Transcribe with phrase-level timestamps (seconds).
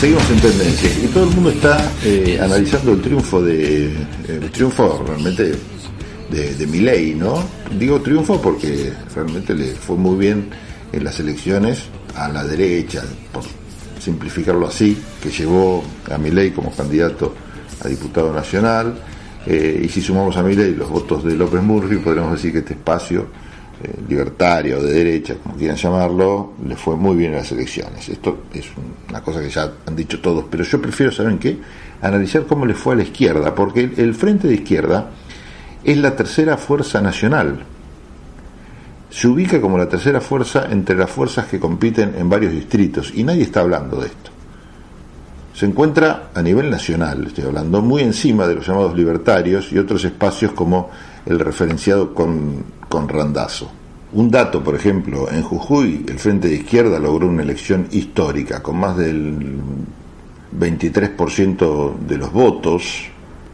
[0.00, 3.86] Seguimos en tendencia y todo el mundo está eh, analizando el triunfo de
[4.28, 5.54] el triunfo realmente
[6.30, 7.42] de, de Milei, ¿no?
[7.78, 10.50] Digo triunfo porque realmente le fue muy bien
[10.92, 11.84] en las elecciones
[12.14, 13.02] a la derecha,
[13.32, 13.44] por
[13.98, 17.34] simplificarlo así, que llevó a Milei como candidato
[17.82, 18.94] a diputado nacional.
[19.46, 22.74] Eh, y si sumamos a Milei los votos de López Murphy, podríamos decir que este
[22.74, 23.28] espacio
[23.82, 28.08] eh, libertario, de derecha, como quieran llamarlo, le fue muy bien en las elecciones.
[28.08, 28.66] Esto es
[29.08, 31.58] una cosa que ya han dicho todos, pero yo prefiero, ¿saben qué?
[32.00, 35.10] Analizar cómo le fue a la izquierda, porque el Frente de Izquierda
[35.84, 37.64] es la tercera fuerza nacional.
[39.10, 43.24] Se ubica como la tercera fuerza entre las fuerzas que compiten en varios distritos y
[43.24, 44.30] nadie está hablando de esto.
[45.54, 50.04] Se encuentra a nivel nacional, estoy hablando, muy encima de los llamados libertarios y otros
[50.04, 50.90] espacios como
[51.24, 52.64] el referenciado con,
[53.04, 53.70] Randazo.
[54.12, 58.78] Un dato, por ejemplo, en Jujuy el Frente de Izquierda logró una elección histórica con
[58.78, 59.58] más del
[60.58, 63.04] 23% de los votos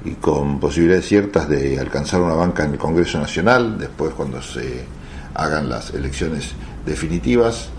[0.04, 4.84] y con posibilidades ciertas de alcanzar una banca en el Congreso Nacional, después cuando se
[5.34, 6.52] hagan las elecciones
[6.84, 7.70] definitivas,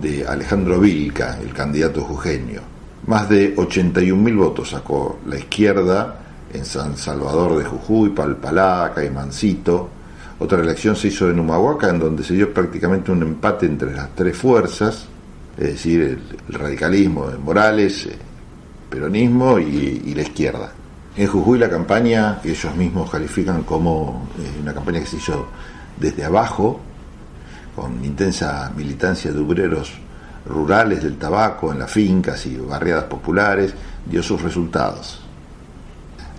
[0.00, 2.60] de Alejandro Vilca, el candidato jujeño.
[3.06, 6.20] Más de 81.000 votos sacó la izquierda
[6.52, 9.88] en San Salvador de Jujuy, Palpalaca y Mancito.
[10.42, 14.12] Otra elección se hizo en Humahuaca, en donde se dio prácticamente un empate entre las
[14.12, 15.06] tres fuerzas,
[15.56, 18.18] es decir, el, radicalismo de Morales, el
[18.90, 20.72] peronismo y, la izquierda.
[21.16, 25.46] En Jujuy la campaña, que ellos mismos califican como eh, una campaña que se hizo
[25.96, 26.80] desde abajo,
[27.76, 29.92] con intensa militancia de obreros
[30.44, 33.72] rurales del tabaco en las fincas y barriadas populares,
[34.06, 35.20] dio sus resultados.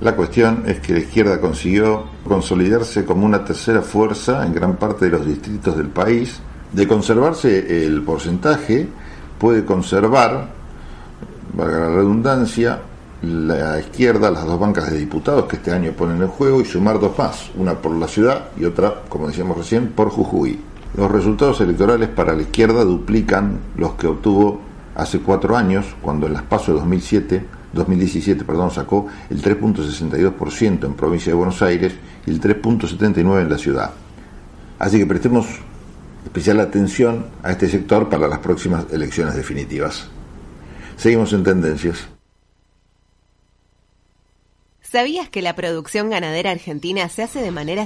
[0.04, 5.06] La cuestión es que la izquierda consiguió consolidarse como una tercera fuerza en gran parte
[5.06, 6.42] de los distritos del país.
[6.74, 8.86] De conservarse el porcentaje,
[9.40, 10.50] puede conservar,
[11.54, 12.82] valga la redundancia,
[13.22, 17.00] la izquierda, las dos bancas de diputados que este año ponen en juego y sumar
[17.00, 20.60] dos más, una por la ciudad y otra, como decíamos recién, por Jujuy.
[20.98, 24.60] Los resultados electorales para la izquierda duplican los que obtuvo
[24.96, 30.94] hace cuatro años, cuando en las PASO de 2007 2017 perdón, sacó el 3.62% en
[30.94, 31.94] provincia de Buenos Aires
[32.26, 33.92] y el 3.79% en la ciudad.
[34.80, 35.48] Así que prestemos
[36.26, 40.08] especial atención a este sector para las próximas elecciones definitivas.
[40.96, 42.08] Seguimos en tendencias.
[44.82, 47.82] ¿Sabías que la producción ganadera argentina se hace de manera